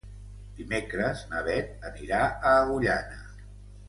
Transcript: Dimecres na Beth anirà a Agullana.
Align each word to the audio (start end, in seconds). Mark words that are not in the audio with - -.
Dimecres 0.59 1.19
na 1.33 1.43
Beth 1.49 1.85
anirà 1.89 2.21
a 2.31 2.55
Agullana. 2.63 3.21